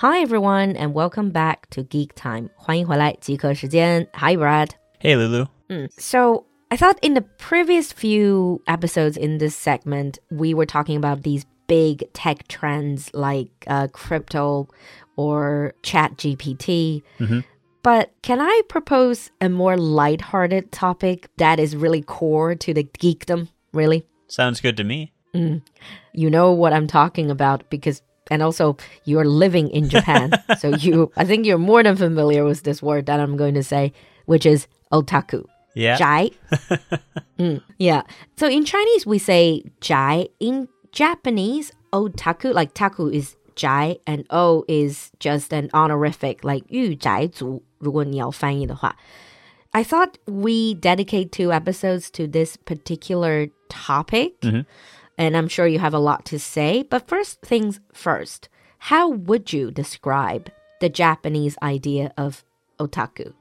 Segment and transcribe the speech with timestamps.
[0.00, 2.50] Hi everyone and welcome back to Geek Time.
[2.56, 4.06] 欢迎回来极客时间.
[4.14, 4.70] Hi Brad.
[5.00, 5.46] Hey Lulu.
[5.98, 11.22] So I thought in the previous few episodes in this segment we were talking about
[11.22, 14.68] these big tech trends like uh, crypto
[15.16, 17.02] or Chat GPT.
[17.82, 23.48] But can I propose a more lighthearted topic that is really core to the geekdom?
[23.72, 24.04] Really?
[24.28, 25.12] Sounds good to me.
[26.12, 30.31] you know what I'm talking about because and also you are living in Japan.
[30.59, 33.63] so you I think you're more than familiar with this word that I'm going to
[33.63, 33.93] say,
[34.25, 35.45] which is otaku.
[35.73, 35.97] Yeah.
[35.97, 36.31] Jai.
[37.39, 38.03] mm, yeah.
[38.37, 40.27] So in Chinese we say jai.
[40.39, 46.95] In Japanese, otaku like taku is jai and o is just an honorific like yu
[46.95, 47.61] jai zu.
[49.73, 54.39] I thought we dedicate two episodes to this particular topic.
[54.41, 54.61] Mm-hmm
[55.21, 56.81] and I'm sure you have a lot to say.
[56.81, 62.43] But first things first, how would you describe the Japanese idea of
[62.79, 63.33] otaku?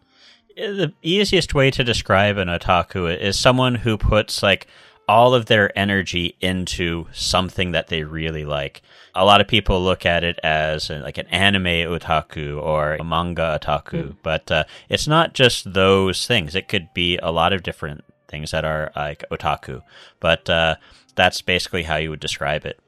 [0.56, 4.66] The easiest way to describe an otaku is someone who puts like
[5.08, 8.82] all of their energy into something that they really like.
[9.14, 13.04] A lot of people look at it as uh, like an anime otaku or a
[13.04, 16.54] manga otaku, but uh, it's not just those things.
[16.54, 19.82] It could be a lot of different things that are like otaku,
[20.20, 20.76] but uh,
[21.15, 22.79] that's basically how you would describe it.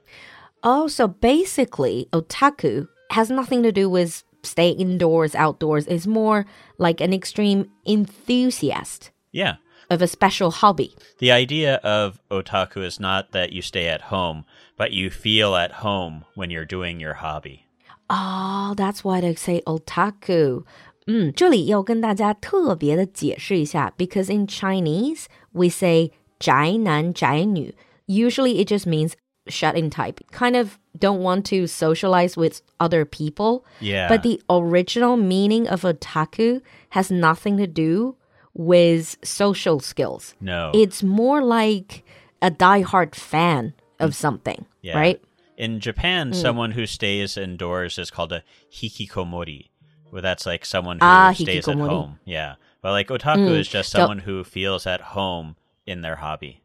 [0.62, 5.86] Oh, so basically, otaku has nothing to do with stay indoors, outdoors.
[5.86, 6.46] It's more
[6.78, 9.56] like an extreme enthusiast Yeah.
[9.90, 10.94] of a special hobby.
[11.18, 14.44] The idea of otaku is not that you stay at home,
[14.76, 17.64] but you feel at home when you're doing your hobby.
[18.10, 20.64] Oh, that's why they say otaku.
[21.06, 27.74] 嗯，这里要跟大家特别的解释一下，because in Chinese we say 宅男宅女.
[28.07, 29.15] Usually it just means
[29.47, 30.19] shut in type.
[30.31, 33.65] Kind of don't want to socialize with other people.
[33.79, 34.07] Yeah.
[34.07, 38.15] But the original meaning of otaku has nothing to do
[38.53, 40.35] with social skills.
[40.39, 40.71] No.
[40.73, 42.03] It's more like
[42.41, 44.15] a diehard fan of mm.
[44.15, 44.97] something, Yeah.
[44.97, 45.21] right?
[45.57, 46.35] In Japan, mm.
[46.35, 49.69] someone who stays indoors is called a hikikomori.
[50.11, 52.19] Well, that's like someone who Ah, stays at home.
[52.25, 52.55] Yeah.
[52.81, 53.57] But like otaku mm.
[53.59, 56.61] is just So- someone who feels at home in their hobby.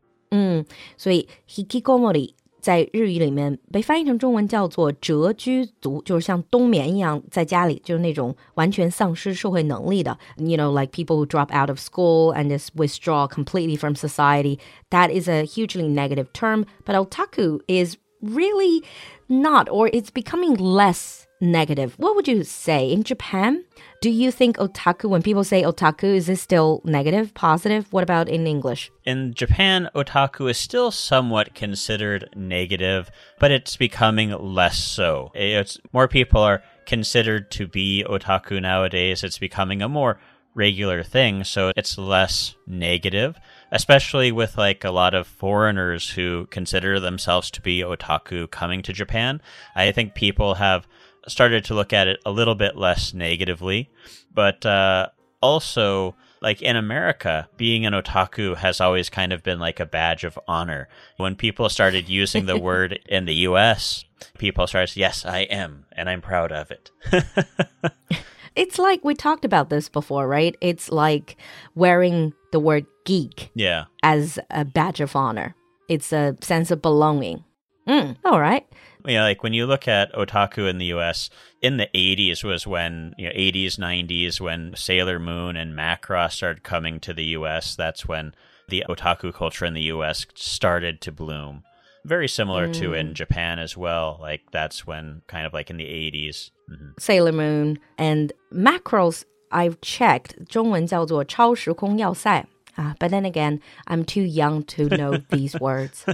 [0.97, 10.17] 所以 hikikomori 在日语里面被翻译成中文叫做蛰居族，就是像冬眠一样，在家里就是那种完全丧失社会能力的。
[10.37, 14.59] You know, like people who drop out of school and just withdraw completely from society.
[14.91, 16.65] That is a hugely negative term.
[16.85, 18.83] But otaku is really
[19.27, 21.94] not, or it's becoming less negative.
[21.98, 23.64] What would you say in Japan?
[24.00, 27.92] Do you think otaku, when people say otaku, is this still negative, positive?
[27.92, 28.90] What about in English?
[29.04, 35.32] In Japan, otaku is still somewhat considered negative, but it's becoming less so.
[35.34, 39.24] Eh, it's more people are considered to be otaku nowadays.
[39.24, 40.18] It's becoming a more
[40.54, 43.36] regular thing, so it's less negative,
[43.70, 48.92] especially with like a lot of foreigners who consider themselves to be otaku coming to
[48.92, 49.40] Japan.
[49.76, 50.86] I think people have
[51.28, 53.90] started to look at it a little bit less negatively,
[54.32, 55.08] but uh,
[55.40, 60.24] also like in America, being an otaku has always kind of been like a badge
[60.24, 60.88] of honor.
[61.16, 64.04] When people started using the word in the US,
[64.38, 66.90] people started, yes, I am, and I'm proud of it.
[68.58, 70.56] It's like we talked about this before, right?
[70.60, 71.36] It's like
[71.76, 73.84] wearing the word geek yeah.
[74.02, 75.54] as a badge of honor.
[75.88, 77.44] It's a sense of belonging.
[77.86, 78.66] Mm, all right.
[79.05, 81.29] You know, like when you look at otaku in the US,
[81.61, 86.63] in the 80s was when, you know, 80s, 90s, when Sailor Moon and Macross started
[86.63, 87.75] coming to the US.
[87.75, 88.33] That's when
[88.69, 91.63] the otaku culture in the US started to bloom.
[92.05, 94.17] Very similar to in Japan as well.
[94.21, 96.51] Like that's when, kind of like in the 80s.
[96.69, 96.99] Mhm.
[96.99, 99.25] Sailor Moon and macros.
[99.51, 100.33] I've checked.
[100.49, 102.45] 中文叫做超时空要塞.
[102.75, 106.05] Ah, but then again, I'm too young to know these words.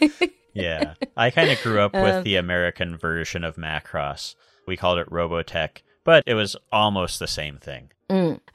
[0.53, 0.93] Yeah.
[1.15, 4.35] I kind of grew up with the American version of Macross.
[4.67, 7.91] We called it Robotech, but it was almost the same thing.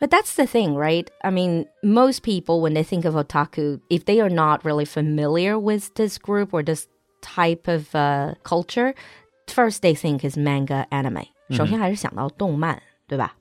[0.00, 1.08] But that's the thing, right?
[1.22, 5.56] I mean, most people, when they think of otaku, if they are not really familiar
[5.58, 6.88] with this group or this
[7.22, 8.94] type of uh, culture,
[9.46, 11.28] first they think is manga anime.
[11.50, 13.36] 首先还是想到动漫，对吧？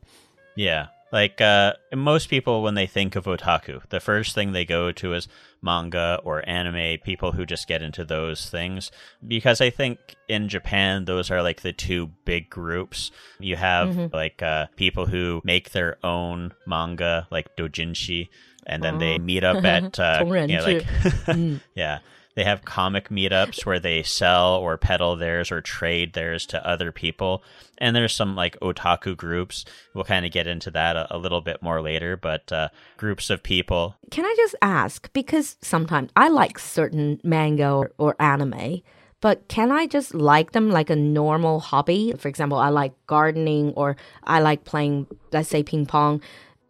[0.55, 0.89] Yeah.
[1.12, 5.14] Like uh, most people, when they think of otaku, the first thing they go to
[5.14, 5.28] is
[5.62, 6.98] manga or anime.
[7.02, 8.90] People who just get into those things
[9.26, 13.10] because I think in Japan those are like the two big groups.
[13.38, 14.14] You have mm-hmm.
[14.14, 18.28] like uh, people who make their own manga, like dojinshi,
[18.66, 18.98] and then oh.
[18.98, 20.82] they meet up at uh, you know, like
[21.26, 21.60] mm.
[21.74, 22.00] yeah
[22.38, 26.92] they have comic meetups where they sell or peddle theirs or trade theirs to other
[26.92, 27.42] people.
[27.78, 29.64] And there's some like otaku groups.
[29.92, 33.28] We'll kind of get into that a, a little bit more later, but uh, groups
[33.28, 33.96] of people.
[34.12, 35.12] Can I just ask?
[35.12, 38.82] Because sometimes I like certain manga or, or anime
[39.20, 42.14] but can I just like them like a normal hobby?
[42.16, 46.20] For example, I like gardening or I like playing, let's say, ping pong.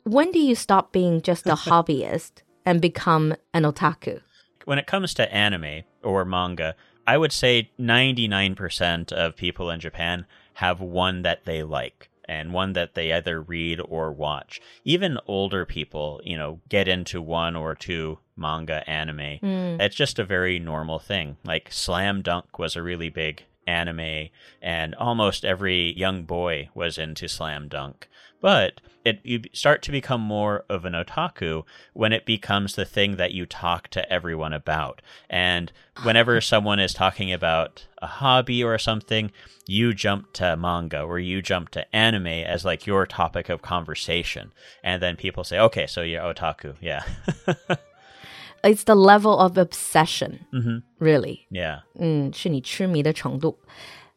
[0.04, 4.22] When do you stop being just a hobbyist and become an otaku?
[4.68, 6.76] When it comes to anime or manga,
[7.06, 12.74] I would say 99% of people in Japan have one that they like and one
[12.74, 14.60] that they either read or watch.
[14.84, 19.38] Even older people, you know, get into one or two manga anime.
[19.42, 19.80] Mm.
[19.80, 21.38] It's just a very normal thing.
[21.46, 24.28] Like Slam Dunk was a really big anime,
[24.60, 28.06] and almost every young boy was into Slam Dunk.
[28.41, 31.63] But it you start to become more of an otaku
[31.93, 35.01] when it becomes the thing that you talk to everyone about.
[35.29, 35.71] And
[36.03, 39.31] whenever someone is talking about a hobby or something,
[39.67, 44.51] you jump to manga or you jump to anime as like your topic of conversation.
[44.83, 47.03] And then people say, "Okay, so you're otaku." Yeah.
[48.63, 50.77] it's the level of obsession, mm-hmm.
[50.99, 51.45] really.
[51.49, 51.81] Yeah.
[51.99, 53.59] 嗯，是你痴迷的程度。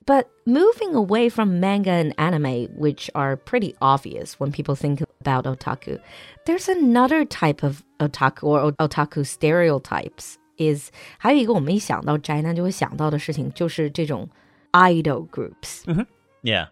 [0.06, 5.44] but moving away from manga and anime, which are pretty obvious when people think about
[5.44, 5.98] otaku,
[6.44, 10.38] there's another type of otaku or otaku stereotypes.
[10.58, 14.28] Is 还有一个我们一想到宅男就会想到的事情，就是这种
[14.72, 15.84] idol groups.
[15.86, 16.06] Mm -hmm.
[16.42, 16.68] Yeah.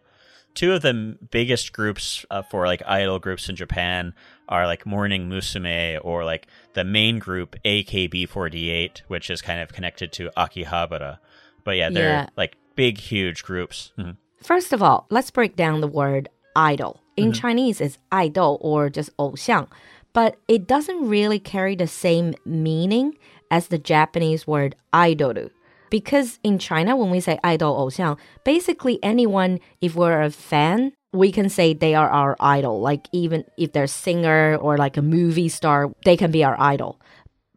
[0.54, 4.14] Two of the biggest groups uh, for like idol groups in Japan
[4.48, 10.12] are like Morning Musume or like the main group AKB48, which is kind of connected
[10.12, 11.18] to Akihabara.
[11.64, 12.26] But yeah, they're yeah.
[12.36, 13.92] like big, huge groups.
[13.96, 14.16] Mm -hmm.
[14.42, 16.28] First of all, let's break down the word
[16.72, 17.00] idol.
[17.16, 17.40] In mm -hmm.
[17.40, 19.68] Chinese, it's idol or just 偶像,
[20.12, 23.16] but it doesn't really carry the same meaning
[23.50, 25.50] as the Japanese word idoru.
[25.90, 31.30] Because in China, when we say idol 偶像, basically anyone, if we're a fan, we
[31.30, 32.80] can say they are our idol.
[32.80, 36.56] Like even if they're a singer or like a movie star, they can be our
[36.58, 37.00] idol.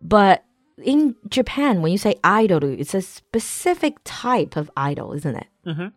[0.01, 0.43] But
[0.78, 5.46] in Japan, when you say idol, it's a specific type of idol, isn't it?
[5.66, 5.88] Mm-hmm.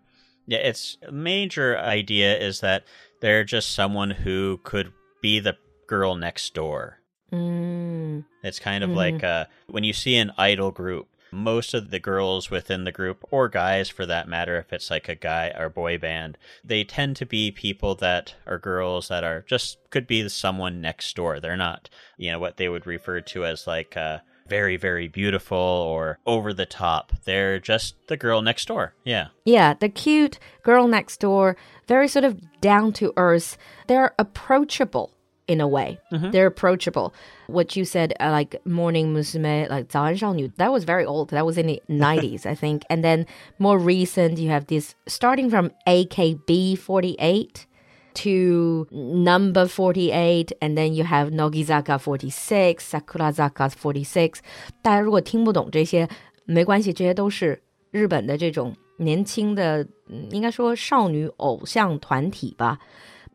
[0.48, 2.84] Yeah, its major idea is that
[3.22, 4.92] they're just someone who could
[5.22, 5.58] be the
[5.88, 7.00] girl next door.
[7.32, 8.26] Mm.
[8.44, 8.96] It's kind of mm.
[8.96, 13.26] like uh, when you see an idol group, most of the girls within the group,
[13.32, 17.16] or guys for that matter, if it's like a guy or boy band, they tend
[17.18, 21.40] to be people that are girls that are just could be someone next door.
[21.40, 23.98] They're not, you know, what they would refer to as like.
[23.98, 24.20] Uh,
[24.51, 27.13] very, very beautiful or over the top.
[27.25, 28.95] They're just the girl next door.
[29.05, 29.29] Yeah.
[29.45, 31.57] Yeah, the cute girl next door,
[31.87, 33.57] very sort of down to earth.
[33.87, 35.13] They're approachable
[35.47, 35.99] in a way.
[36.13, 36.31] Mm -hmm.
[36.33, 37.13] They're approachable.
[37.47, 41.31] What you said, uh, like Morning Musume, like 早安少女, that was very old.
[41.31, 42.83] That was in the 90s, I think.
[42.89, 43.27] And then
[43.59, 47.67] more recent, you have this starting from AKB48
[48.15, 54.41] to number 48, and then you have Nogizaka 46, Sakurazaka 46.
[54.83, 56.09] 大家如果听不懂这些，
[56.45, 59.87] 没关系，这些都是日本的这种年轻的，
[60.31, 62.79] 应该说少女偶像团体吧。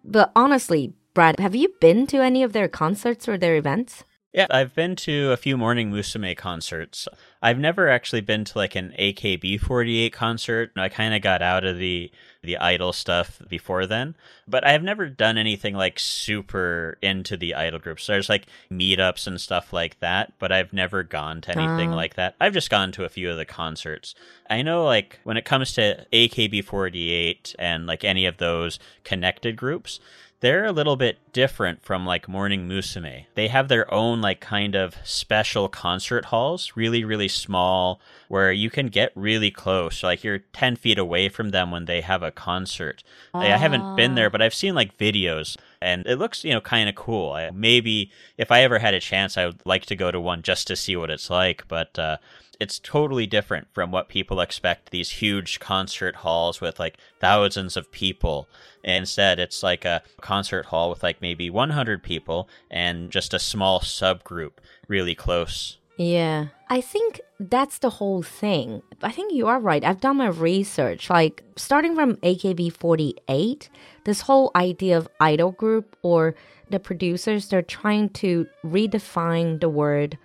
[0.04, 4.02] But honestly, Brad, have you been to any of their concerts or their events?
[4.34, 7.08] Yeah, I've been to a few Morning Musume concerts.
[7.42, 10.72] I've never actually been to like an AKB48 concert.
[10.76, 12.12] I kind of got out of the
[12.43, 14.17] the idol stuff before then,
[14.49, 18.07] but I've never done anything like super into the idol groups.
[18.07, 21.97] There's like meetups and stuff like that, but I've never gone to anything uh.
[21.97, 22.37] like that.
[22.41, 24.15] I've just gone to a few of the concerts.
[24.49, 30.01] I know like when it comes to AKB48 and like any of those connected groups,
[30.41, 33.27] they're a little bit different from like Morning Musume.
[33.35, 38.71] They have their own like kind of special concert halls, really, really small, where you
[38.71, 40.03] can get really close.
[40.03, 43.03] Like you're 10 feet away from them when they have a concert.
[43.33, 46.89] I haven't been there, but I've seen like videos and it looks, you know, kind
[46.89, 47.33] of cool.
[47.33, 50.43] I, maybe if I ever had a chance, I would like to go to one
[50.43, 51.67] just to see what it's like.
[51.69, 52.19] But uh,
[52.61, 57.91] it's totally different from what people expect these huge concert halls with like thousands of
[57.91, 58.49] people.
[58.85, 63.81] Instead, it's like a concert hall with like maybe 100 people and just a small
[63.81, 64.53] subgroup
[64.89, 66.47] really close Yeah.
[66.71, 68.81] I think that's the whole thing.
[69.03, 69.85] I think you are right.
[69.85, 71.11] I've done my research.
[71.11, 73.69] Like, starting from AKB 48,
[74.05, 76.35] this whole idea of idol group or
[76.71, 80.17] the producers, they're trying to redefine the word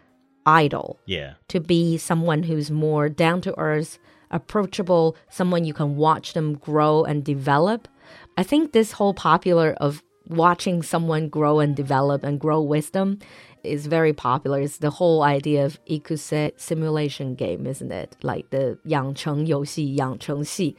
[0.46, 1.34] idol Yeah.
[1.50, 4.00] to be someone who's more down to earth,
[4.32, 7.90] approachable, someone you can watch them grow and develop.
[8.38, 13.20] I think this whole popular of watching someone grow and develop and grow wisdom
[13.66, 18.16] is very popular is the whole idea of ikusei simulation game, isn't it?
[18.24, 20.76] Like the 养成游戏,养成系.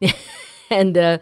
[0.70, 1.18] and uh,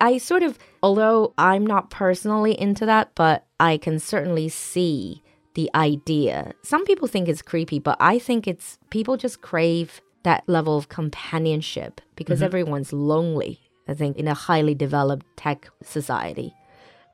[0.00, 5.22] I sort of, although I'm not personally into that, but I can certainly see
[5.54, 6.52] the idea.
[6.62, 10.88] Some people think it's creepy, but I think it's people just crave that level of
[10.88, 12.50] companionship because mm -hmm.
[12.50, 16.54] everyone's lonely, I think, in a highly developed tech society.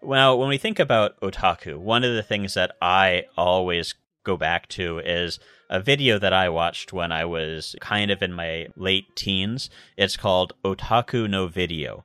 [0.00, 4.68] Well, when we think about otaku, one of the things that I always go back
[4.68, 5.38] to is
[5.70, 9.70] a video that I watched when I was kind of in my late teens.
[9.96, 12.04] It's called Otaku no Video.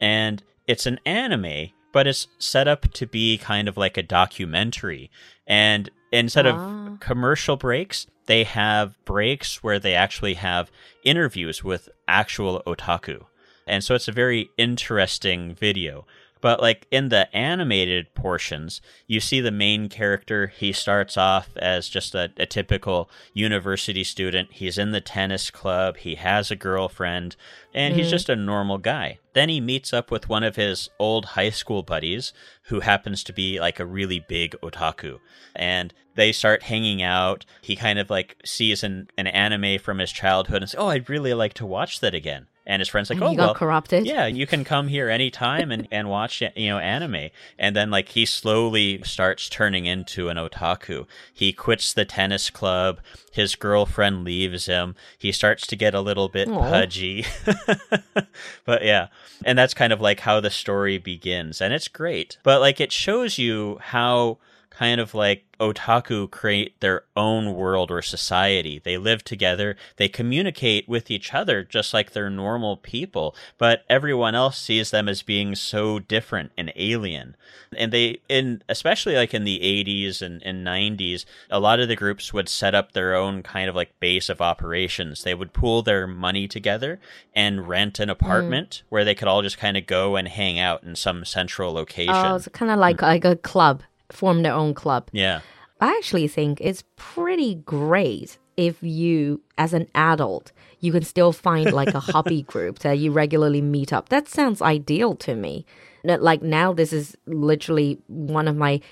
[0.00, 5.10] And it's an anime, but it's set up to be kind of like a documentary.
[5.46, 6.50] And instead Ah.
[6.94, 10.70] of commercial breaks, they have breaks where they actually have
[11.04, 13.26] interviews with actual otaku.
[13.66, 16.06] And so it's a very interesting video.
[16.40, 20.46] But like in the animated portions, you see the main character.
[20.46, 24.50] He starts off as just a, a typical university student.
[24.52, 25.98] He's in the tennis club.
[25.98, 27.36] He has a girlfriend,
[27.74, 28.10] and he's mm.
[28.10, 29.18] just a normal guy.
[29.32, 32.32] Then he meets up with one of his old high school buddies
[32.64, 35.18] who happens to be like a really big otaku.
[35.54, 37.44] And they start hanging out.
[37.60, 41.08] He kind of like sees an, an anime from his childhood and says, Oh, I'd
[41.08, 42.46] really like to watch that again.
[42.70, 44.06] And his friend's like, And Oh, he got well, corrupted.
[44.06, 47.30] yeah, you can come here anytime and, and watch you know anime.
[47.58, 51.06] And then like he slowly starts turning into an otaku.
[51.34, 53.00] He quits the tennis club.
[53.32, 54.94] His girlfriend leaves him.
[55.18, 56.70] He starts to get a little bit Aw.
[56.70, 57.24] pudgy.
[58.64, 59.08] but yeah.
[59.44, 61.60] And that's kind of like how the story begins.
[61.60, 62.38] And it's great.
[62.44, 64.38] But like it shows you how
[64.80, 68.80] kind of like otaku create their own world or society.
[68.82, 74.34] They live together, they communicate with each other just like they're normal people, but everyone
[74.34, 77.36] else sees them as being so different and alien.
[77.76, 81.94] And they in especially like in the 80s and, and 90s, a lot of the
[81.94, 85.24] groups would set up their own kind of like base of operations.
[85.24, 86.98] They would pool their money together
[87.34, 88.12] and rent an mm.
[88.12, 91.70] apartment where they could all just kind of go and hang out in some central
[91.74, 92.14] location.
[92.16, 93.82] Oh, it's kind of like like a club,
[94.12, 95.08] form their own club.
[95.12, 95.40] yeah.
[95.82, 101.72] I actually think it's pretty great if you, as an adult, you can still find
[101.72, 104.10] like a hobby group that you regularly meet up.
[104.10, 105.64] That sounds ideal to me.
[106.04, 108.82] Like now, this is literally one of my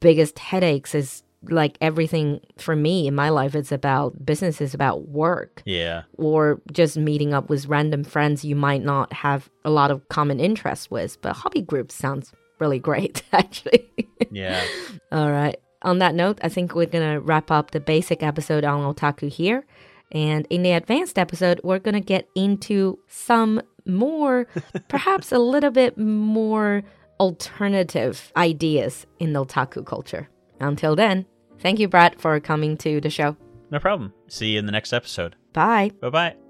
[0.00, 0.96] biggest headaches.
[0.96, 3.54] Is like everything for me in my life.
[3.54, 4.60] It's about business.
[4.60, 6.02] Is about work Yeah.
[6.18, 10.40] or just meeting up with random friends you might not have a lot of common
[10.40, 11.20] interests with.
[11.22, 14.05] But hobby groups sounds really great, actually.
[14.30, 14.64] Yeah.
[15.12, 15.56] All right.
[15.82, 19.28] On that note, I think we're going to wrap up the basic episode on otaku
[19.28, 19.66] here.
[20.12, 24.46] And in the advanced episode, we're going to get into some more,
[24.88, 26.82] perhaps a little bit more
[27.20, 30.28] alternative ideas in the otaku culture.
[30.60, 31.26] Until then,
[31.58, 33.36] thank you, Brad, for coming to the show.
[33.70, 34.12] No problem.
[34.28, 35.36] See you in the next episode.
[35.52, 35.90] Bye.
[36.00, 36.45] Bye bye.